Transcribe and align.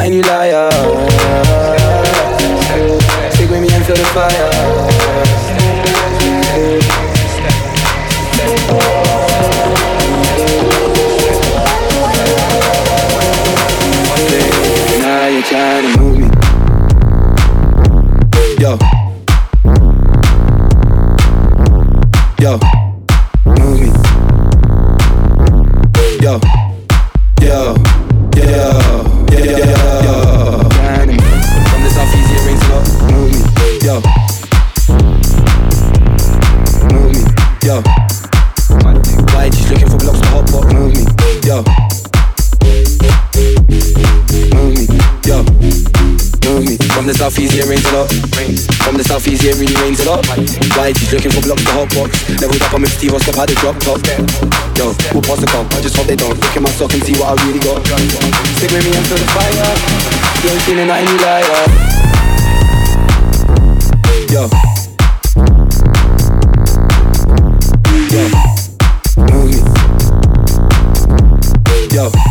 Nothing, 0.00 0.14
you 0.14 0.22
liar. 0.22 0.39
Looking 51.12 51.30
for 51.32 51.42
blocks 51.42 51.64
to 51.64 51.72
hot 51.74 51.88
box? 51.90 52.10
Leveled 52.40 52.62
up, 52.62 52.74
I'm 52.74 52.82
with 52.82 52.92
Steve, 52.94 53.18
step 53.20 53.36
out 53.38 53.48
the 53.48 53.54
drop 53.58 53.76
top. 53.82 53.98
Yo, 54.78 54.94
we'll 55.12 55.22
pass 55.22 55.40
the 55.40 55.46
cup. 55.46 55.66
I 55.74 55.80
just 55.82 55.96
hope 55.96 56.06
they 56.06 56.16
don't 56.16 56.38
look 56.38 56.56
at 56.56 56.62
my 56.62 56.70
sock 56.70 56.92
and 56.94 57.02
see 57.02 57.14
what 57.18 57.34
I 57.34 57.44
really 57.44 57.58
got. 57.58 57.82
Stick 58.56 58.70
with 58.70 58.84
me 58.86 58.92
feel 59.10 59.18
the 59.18 59.26
fire. 59.34 59.74
You 60.42 60.50
ain't 60.54 60.62
feeling 60.62 60.86
nothing, 60.86 61.08
you 61.10 61.18
liar. 61.18 61.90
Yo. 64.30 64.46
Yo. 68.10 68.22
Yo. 71.90 72.10
Yo. 72.14 72.29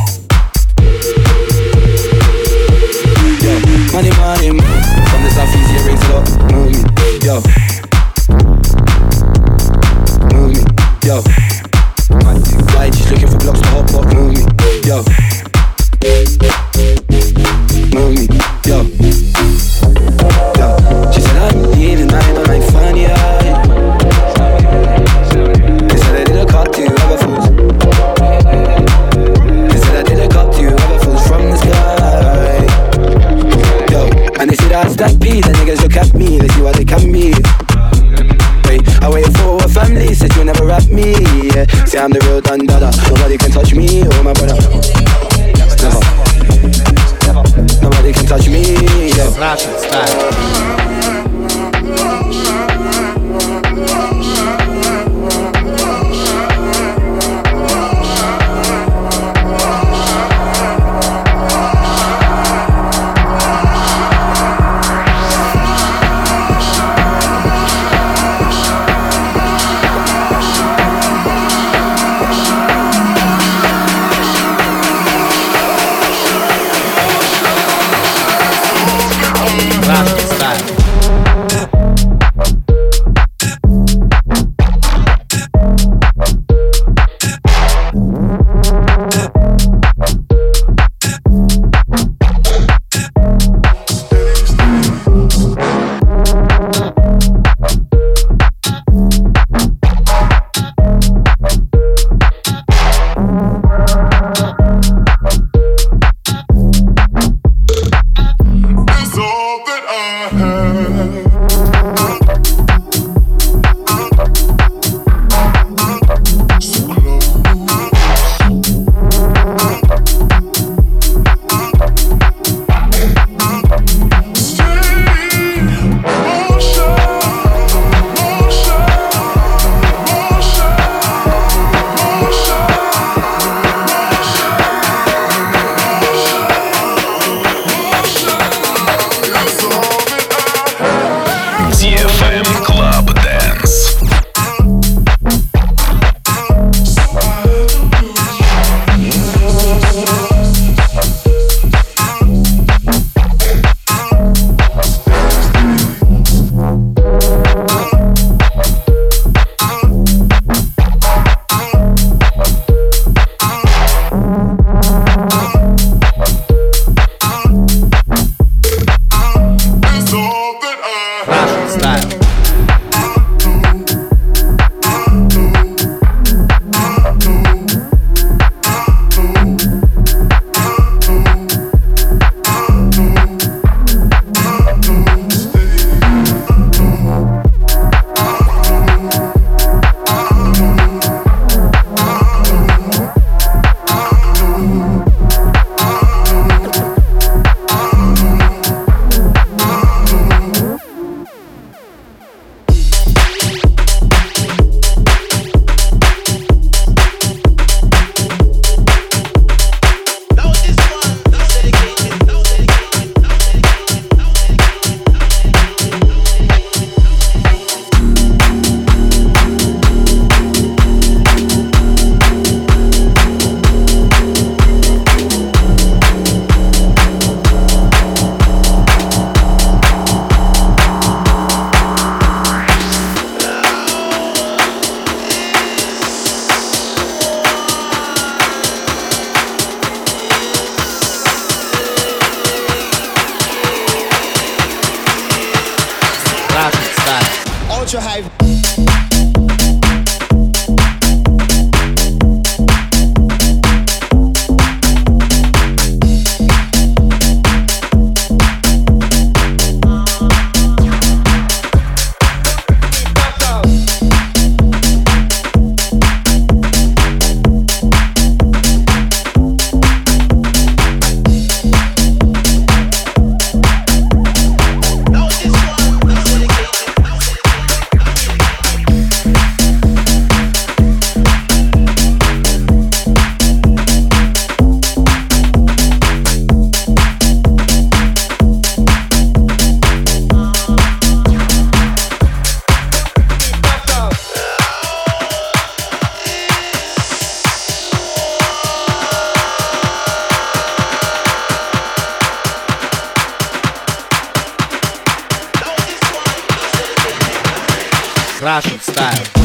Russian 309.00 309.39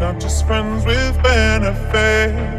not 0.00 0.20
just 0.20 0.46
friends 0.46 0.84
with 0.86 1.22
benefits. 1.22 2.57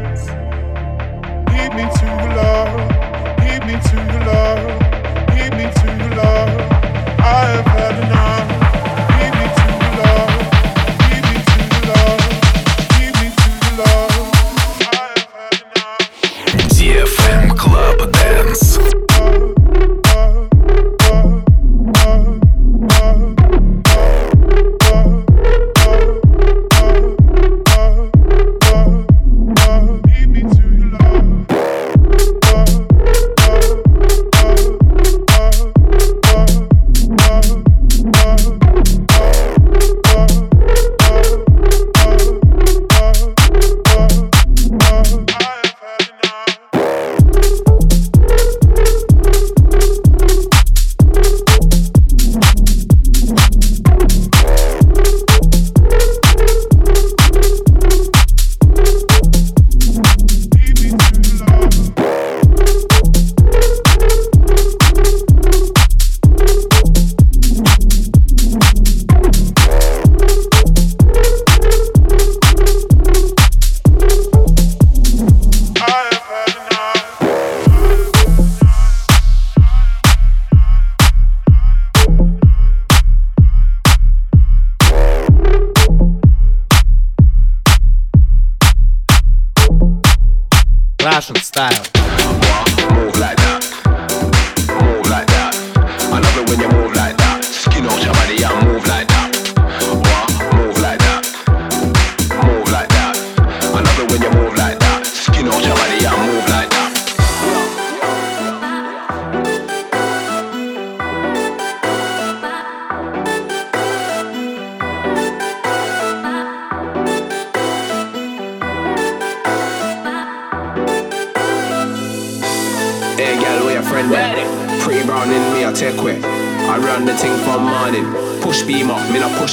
Russian 91.20 91.36
style. 91.36 91.99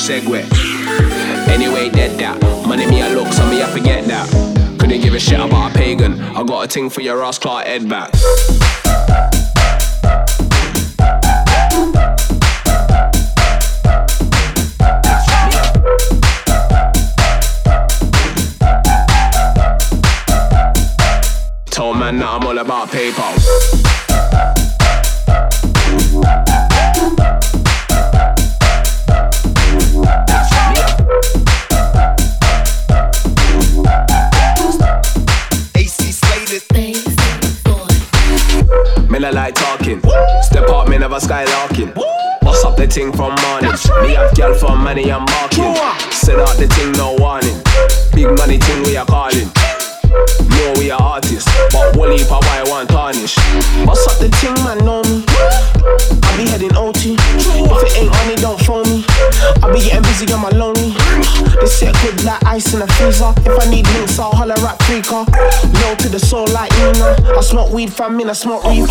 segue. 0.07 0.41
Anyway, 1.49 1.89
dead 1.89 2.17
that. 2.17 2.39
Money 2.65 2.87
me 2.87 3.01
a 3.01 3.09
look, 3.09 3.27
some 3.33 3.49
me 3.49 3.61
I 3.61 3.65
forget 3.65 4.05
that. 4.05 4.25
Couldn't 4.79 5.01
give 5.01 5.13
a 5.13 5.19
shit 5.19 5.37
about 5.37 5.71
a 5.71 5.77
pagan. 5.77 6.21
I 6.21 6.43
got 6.43 6.63
a 6.63 6.67
ting 6.67 6.89
for 6.89 7.01
your 7.01 7.25
ass, 7.25 7.37
Clark 7.37 7.65
head 7.67 7.89
back. 7.89 8.11
Told 21.69 21.97
man 21.97 22.19
that 22.19 22.29
I'm 22.29 22.47
all 22.47 22.57
about 22.57 22.87
PayPal. 22.89 23.46
a 64.57 64.63
rap 64.63 64.77
freaker, 64.79 65.25
Low 65.81 65.95
to 65.95 66.09
the 66.09 66.19
soul 66.19 66.47
like 66.47 66.71
Nina. 66.77 67.37
I 67.37 67.41
smoke 67.41 67.71
weed 67.71 67.91
from 67.91 68.17
me, 68.17 68.23
I 68.25 68.33
smoke 68.33 68.63
reefer. 68.63 68.87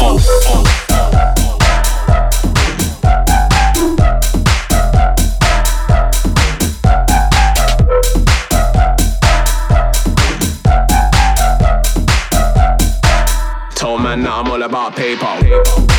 Told 13.75 14.02
man 14.02 14.23
that 14.23 14.33
I'm 14.33 14.50
all 14.50 14.63
about 14.63 14.97
paper. 14.97 15.96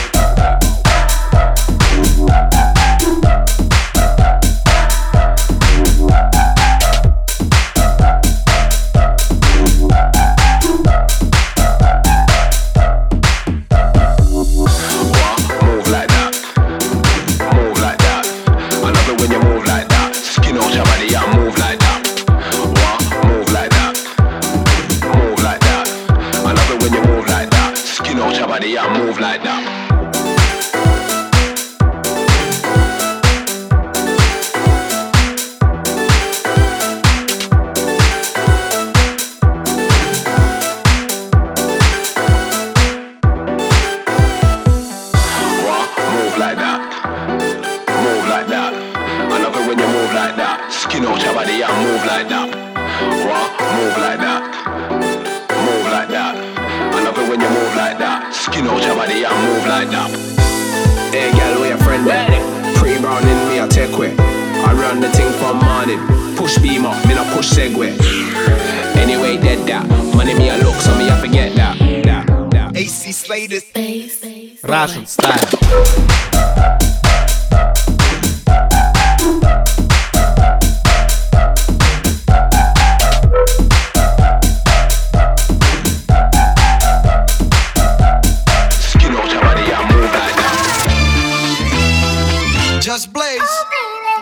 Just 92.88 93.12
blaze. 93.12 93.42
Oh, 93.42 93.70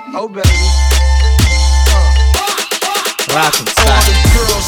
baby. 0.09 0.15
Oh, 0.17 0.27
baby. 0.27 0.49
Uh. 1.93 3.35
Rock 3.35 3.53
and. 3.59 3.69
Girls. 4.33 4.67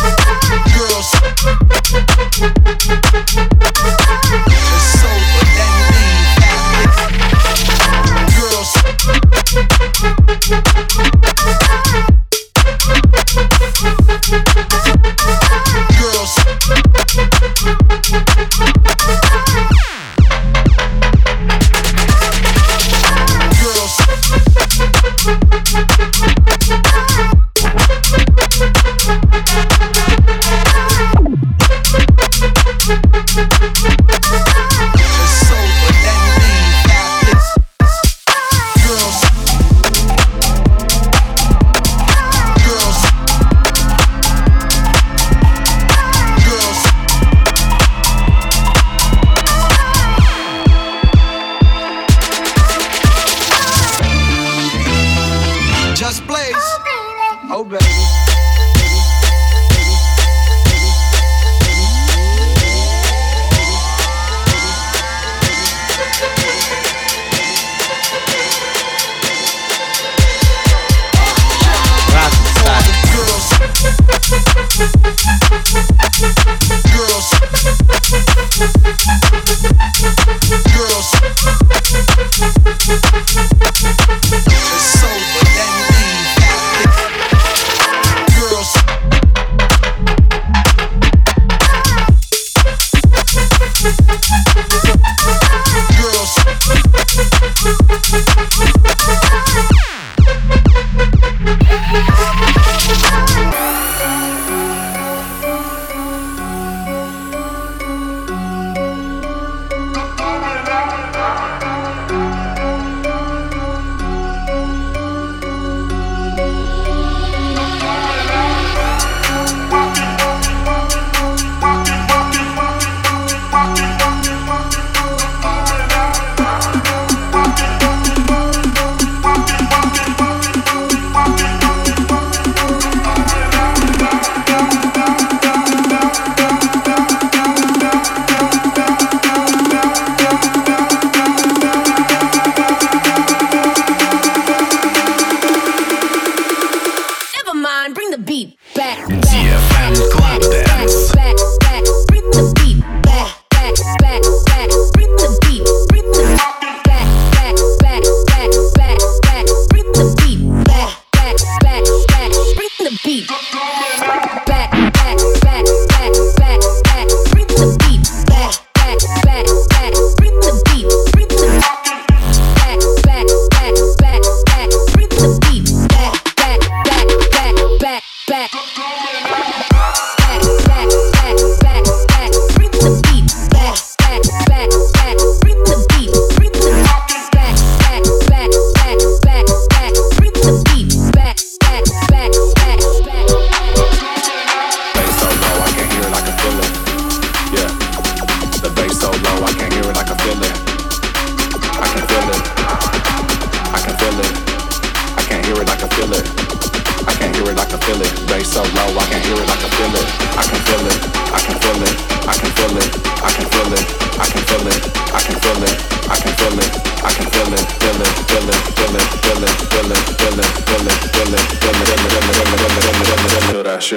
Girls. 0.00 0.13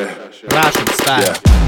Shit. 0.05 0.53
Russian 0.53 0.87
style. 0.87 1.21
Yeah. 1.21 1.66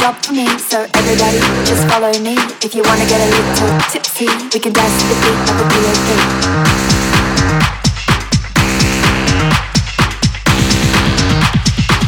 Job 0.00 0.16
for 0.24 0.32
me, 0.32 0.48
so 0.58 0.86
everybody 0.94 1.38
just 1.68 1.86
follow 1.86 2.10
me. 2.24 2.32
If 2.64 2.74
you 2.74 2.82
wanna 2.82 3.04
get 3.04 3.20
a 3.20 3.26
little 3.28 3.78
tipsy, 3.90 4.24
we 4.54 4.58
can 4.58 4.72
dance 4.72 5.02
to 5.02 5.08
the 5.08 5.14
beat 5.20 5.36
of 5.50 5.58
the 5.60 5.64
BOP. 5.68 6.08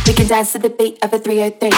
We 0.06 0.14
can 0.14 0.26
dance 0.26 0.52
to 0.52 0.58
the 0.58 0.70
beat 0.70 1.04
of 1.04 1.12
a 1.12 1.18
303. 1.18 1.68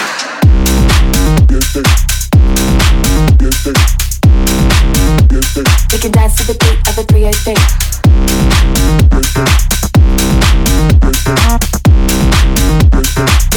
We 5.91 5.97
can 5.99 6.11
dance 6.11 6.35
to 6.37 6.43
the 6.47 6.53
beat 6.61 6.87
of 6.87 6.97
a 6.97 7.03
303. 7.03 7.55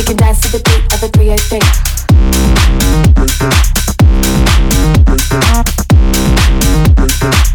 Oh 0.08 0.12
we 0.12 0.16
can 0.16 0.24
dance 0.24 0.40
to 0.40 0.48
the 0.52 0.58
beat 0.64 0.84
of 0.94 1.02
a 1.02 1.08
303. 1.08 1.58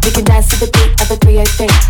We 0.04 0.10
can 0.12 0.24
dance 0.24 0.48
to 0.50 0.56
the 0.60 0.70
beat 0.70 1.00
of 1.00 1.10
a 1.10 1.16
303. 1.16 1.83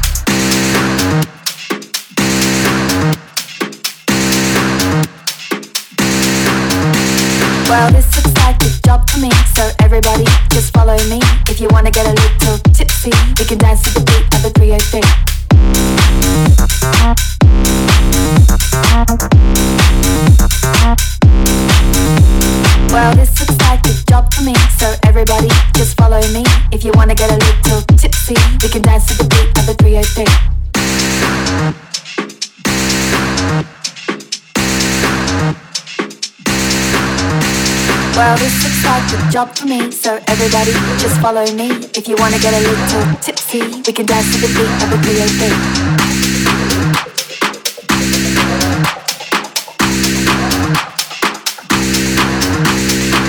Well, 38.25 38.39
this 38.39 38.57
looks 38.65 38.81
like 38.87 39.05
a 39.13 39.19
job 39.31 39.55
for 39.55 39.67
me, 39.67 39.91
so 39.91 40.19
everybody 40.29 40.73
just 40.97 41.21
follow 41.21 41.45
me. 41.53 41.69
If 41.93 42.09
you 42.09 42.17
wanna 42.17 42.39
get 42.39 42.55
a 42.55 42.59
little 42.59 43.05
tipsy, 43.21 43.61
we 43.85 43.93
can 43.93 44.07
dance 44.07 44.33
to 44.33 44.39
the 44.41 44.49
beat 44.49 44.65
of 44.81 44.89
a 44.89 44.97
303. 44.97 45.53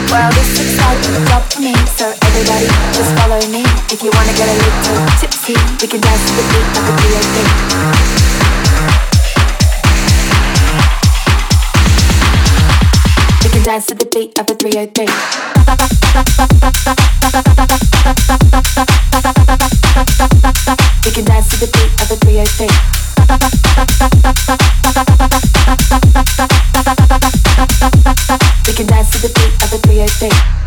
Well, 0.08 0.32
this 0.32 0.48
looks 0.56 0.80
like 0.80 1.04
a 1.12 1.20
job 1.28 1.44
for 1.52 1.60
me, 1.60 1.76
so 2.00 2.16
everybody 2.24 2.72
just 2.96 3.12
follow 3.20 3.44
me. 3.52 3.68
If 3.92 4.00
you 4.02 4.16
wanna 4.16 4.32
get 4.32 4.48
a 4.48 4.56
little 4.56 5.12
tipsy, 5.20 5.60
we 5.82 5.88
can 5.92 6.00
dance 6.00 6.24
to 6.24 6.32
the 6.40 6.48
beat 6.56 6.72
of 6.72 6.88
a 6.88 6.96
303. 7.04 9.15
Dance 13.66 13.88
to 13.88 13.96
the 13.96 14.06
beat 14.14 14.38
of 14.38 14.48
a 14.48 14.54
303. 14.54 15.06
We 21.04 21.12
can 21.12 21.26
dance 21.26 21.50
to 21.50 21.58
the 21.58 21.66
beat 21.74 21.92
of 22.00 22.12
a 22.12 22.16
303. 22.16 22.68
We 28.68 28.74
can 28.76 28.86
dance 28.86 29.10
to 29.10 29.18
the 29.28 29.34
beat 29.34 29.54
of 29.64 29.74
a 29.74 29.78
303. 29.80 30.65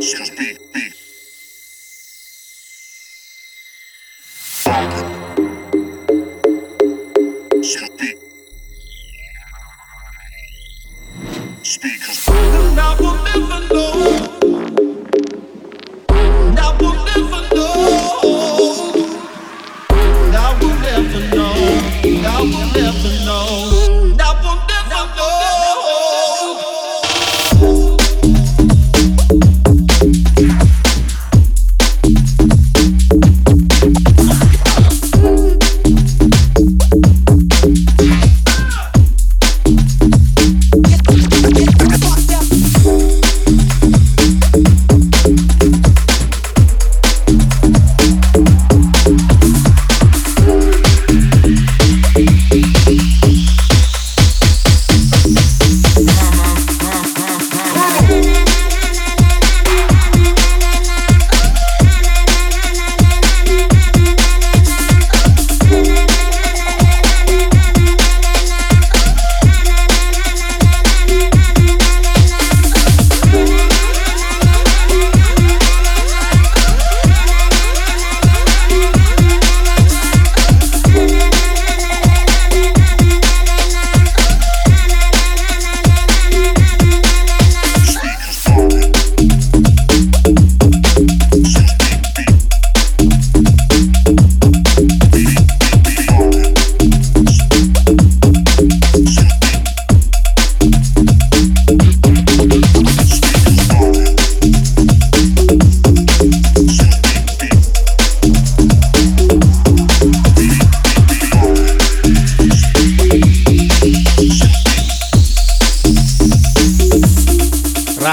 Excuse 0.00 0.32
me. 0.38 0.69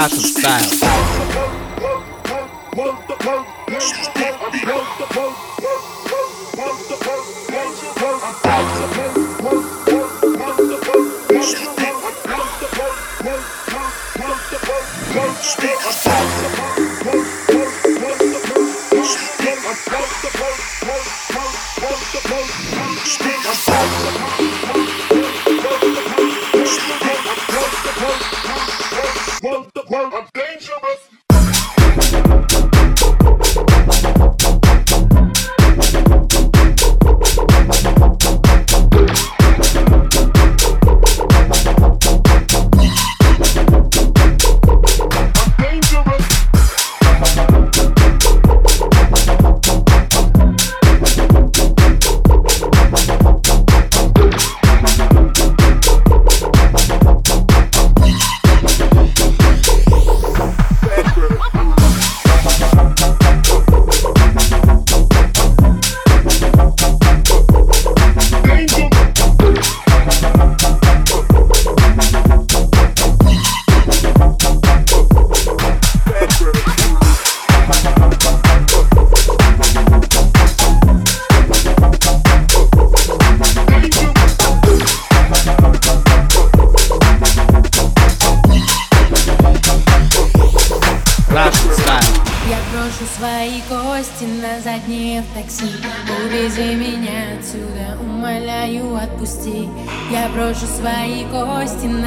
rock 0.08 0.16
of 0.16 0.24
style. 0.24 0.77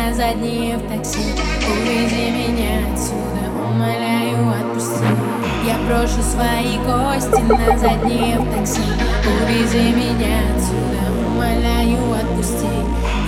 на 0.02 0.14
задние 0.14 0.78
в 0.78 0.88
такси. 0.89 1.20
Увези 1.70 2.32
меня 2.32 2.93
отсюда, 2.93 3.43
умоляю, 3.68 4.49
отпусти. 4.49 5.06
Я 5.66 5.78
брошу 5.86 6.22
свои 6.24 6.78
кости 6.80 7.41
на 7.41 7.78
задние 7.78 8.39
в 8.39 8.56
такси. 8.56 8.82
Увези 9.43 9.91
меня 9.91 10.39
отсюда, 10.56 11.04
умоляю, 11.28 11.99
отпусти. 12.20 12.68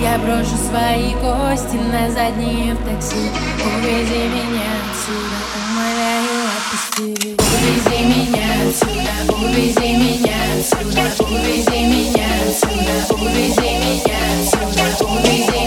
Я 0.02 0.18
брошу 0.18 0.56
свои 0.68 1.12
кости 1.14 1.76
на 1.76 2.10
задние 2.10 2.74
в 2.74 2.78
такси. 2.78 3.30
Увези 3.76 4.22
меня 4.34 4.70
отсюда, 4.90 5.38
умоляю, 5.70 6.48
отпусти. 6.56 7.36
Увези 7.64 8.04
меня 8.04 8.46
отсюда, 8.68 9.34
увези 9.34 9.96
меня 9.96 10.34
отсюда 10.58 11.24
Увези 11.24 11.80
меня 11.86 12.26
отсюда, 12.46 13.14
увези 13.14 13.70
меня 13.78 14.18
отсюда 14.42 15.04
Увези 15.04 15.63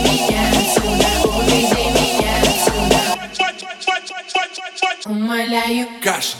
caixa. 6.01 6.38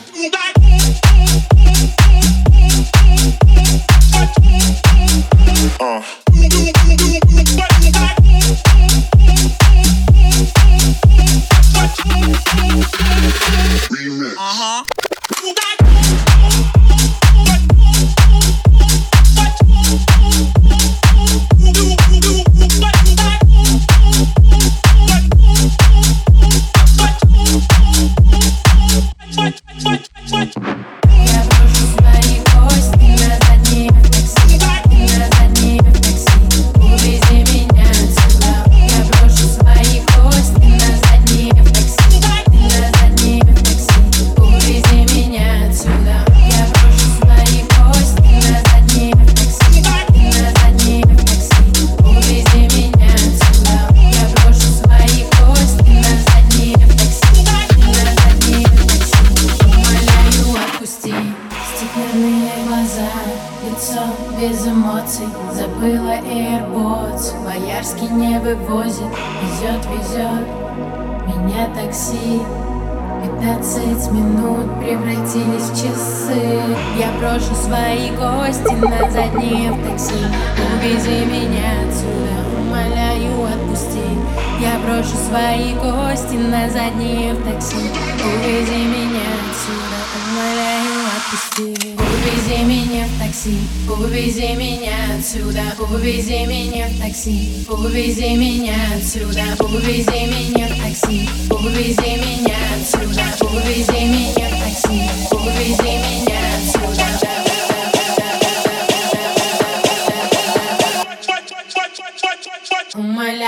кости 83.98 84.62
Я 84.62 84.80
брошу 84.80 85.16
свои 85.30 85.74
кости 85.76 86.36
на 86.36 86.70
задние 86.70 87.34
в 87.34 87.44
такси. 87.44 87.76
Увези 87.76 88.84
меня 88.86 89.28
отсюда, 89.50 90.00
умоляю, 90.18 91.06
отпусти. 91.16 91.98
Увези 91.98 92.64
меня 92.64 93.06
в 93.06 93.20
такси, 93.20 93.58
увези 93.90 94.54
меня 94.56 94.94
отсюда 95.18 95.62
Увези 95.80 96.46
меня 96.46 96.88
в 96.88 97.00
такси, 97.00 97.66
увези 97.70 98.36
меня 98.36 98.76
отсюда 98.96 99.44
Увези 99.60 100.26
меня 100.28 100.68
в 100.68 100.82
такси, 100.82 101.30
увези 101.50 102.18
меня 102.18 102.58
отсюда 102.76 103.24
Увези 103.42 104.06
меня 104.06 104.48
в 104.50 104.60
такси, 104.60 105.10
увези 105.32 105.98
меня 105.98 106.40
отсюда. 106.58 107.07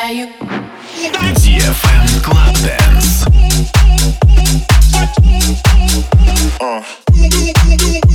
знаю. 0.10 0.28
DFM 1.36 2.22
Club 2.24 2.58
Dance. 2.64 3.26
Uh. 6.60 8.09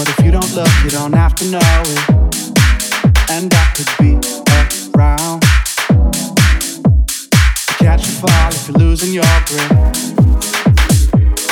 But 0.00 0.08
if 0.08 0.24
you 0.24 0.30
don't 0.30 0.54
look, 0.54 0.70
you 0.82 0.88
don't 0.88 1.12
have 1.12 1.34
to 1.34 1.44
know 1.50 1.58
it. 1.60 2.08
And 3.28 3.52
I 3.52 3.72
could 3.76 3.92
be 4.00 4.16
around. 4.96 5.42
Catch 7.76 8.06
you 8.06 8.14
fall 8.14 8.48
if 8.48 8.66
you're 8.68 8.78
losing 8.78 9.12
your 9.12 9.24
grip. 9.44 9.68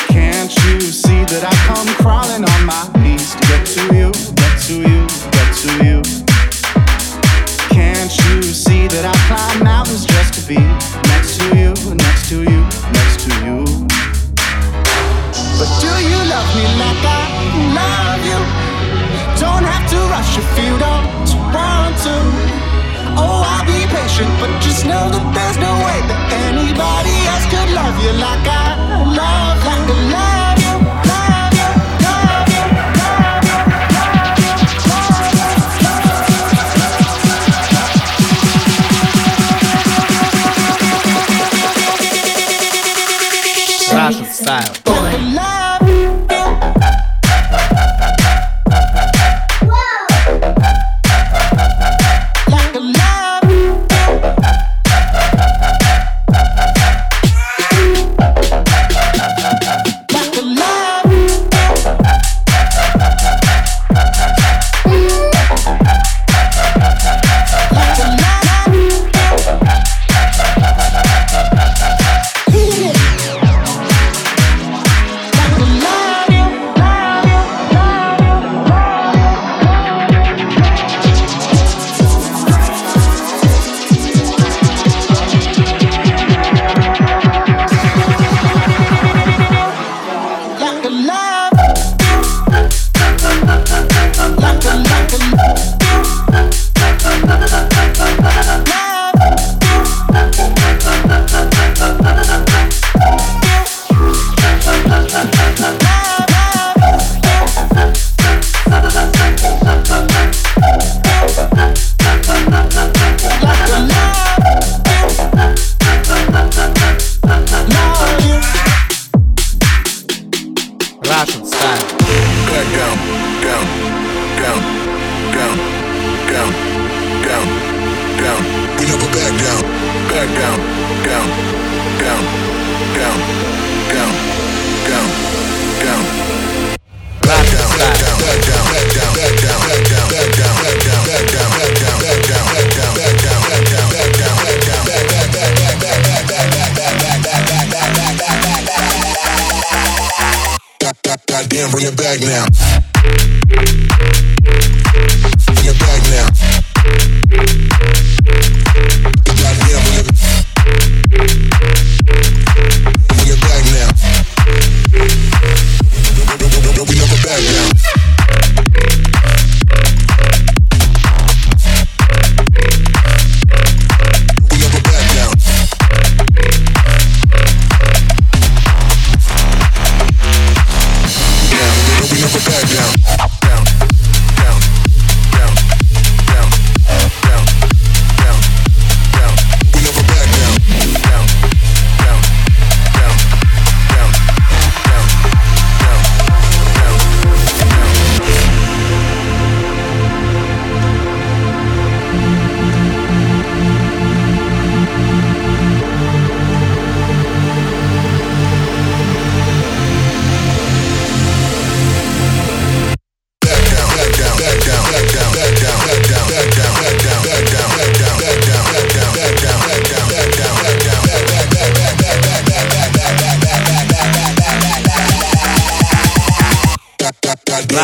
Can't 0.08 0.50
you 0.64 0.80
see 0.80 1.24
that 1.24 1.44
I 1.44 1.54
come 1.66 1.88
crawling 1.96 2.42
on 2.42 2.64
my 2.64 2.88
knees 3.02 3.34
to 3.34 3.40
get 3.48 3.66
to 3.66 3.82
you, 3.94 4.12
get 4.34 4.58
to 4.62 4.76
you, 4.80 5.06
get 5.30 5.54
to 5.54 5.84
you? 5.84 5.97
just 24.68 24.84
know 24.84 25.08
that 25.08 25.24
there's 25.34 25.56
no 25.56 25.72
way 25.84 25.98
that 26.08 26.20
anybody 26.44 27.16
else 27.32 27.46
could 27.48 27.70
love 27.72 27.96
you 28.04 28.12
like 28.20 28.46
I 28.46 28.67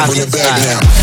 Bring 0.06 0.20
it 0.20 0.32
back 0.32 0.60
down. 0.62 0.93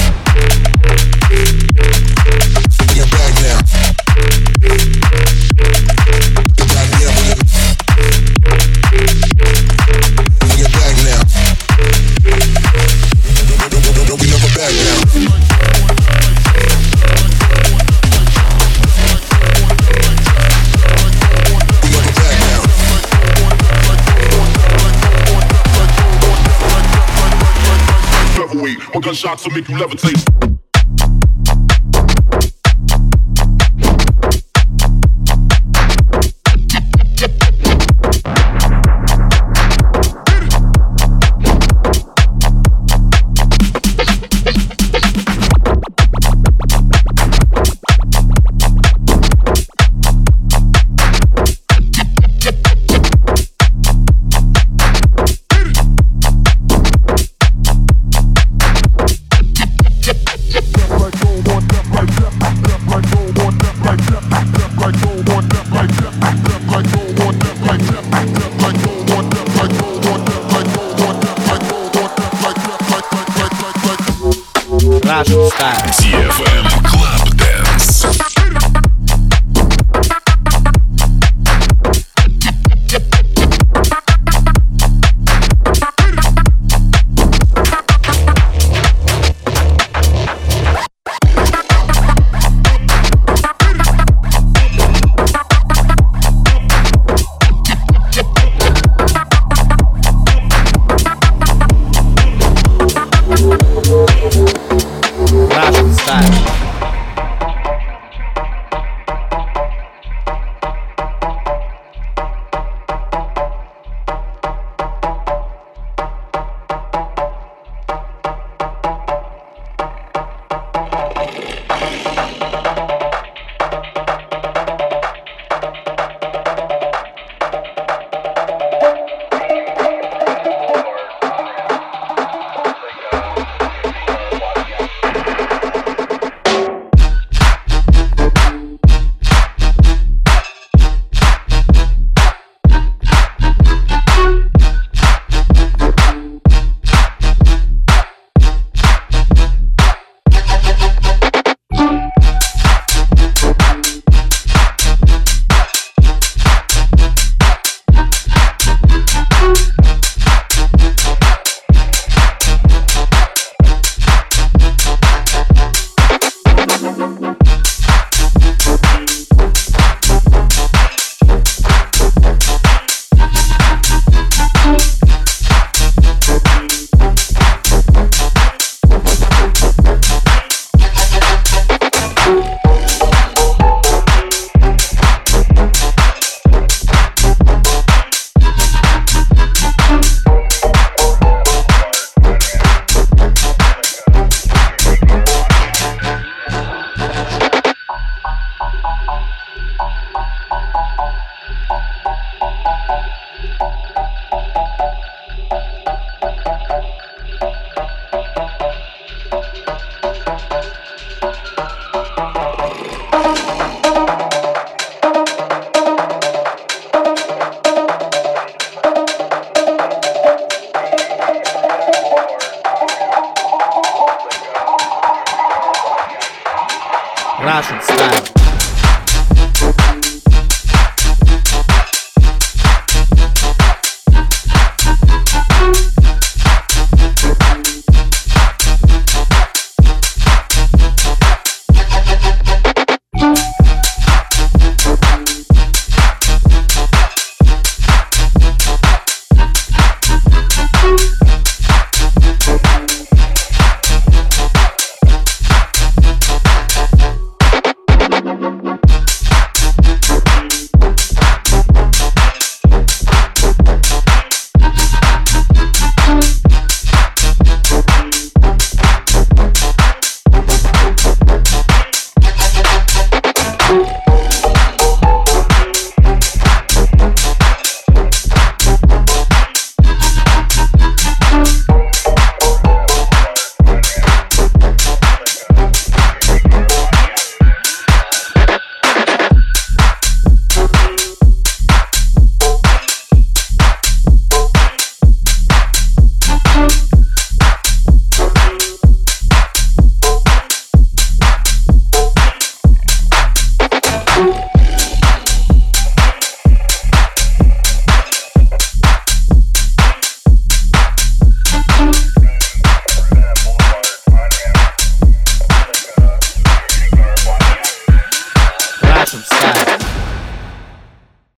shots 29.32 29.46
will 29.46 29.54
make 29.54 29.70
you 29.70 29.76
levitate. 29.78 30.61